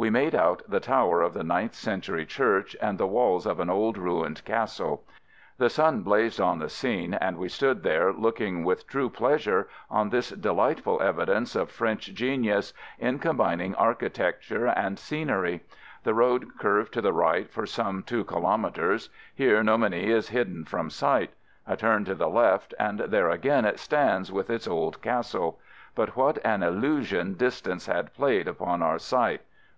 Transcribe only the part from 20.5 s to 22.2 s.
from sight. A turn to